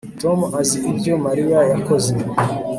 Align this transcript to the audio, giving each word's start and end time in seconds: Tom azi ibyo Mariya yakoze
Tom 0.21 0.39
azi 0.59 0.77
ibyo 0.91 1.13
Mariya 1.25 1.59
yakoze 1.71 2.11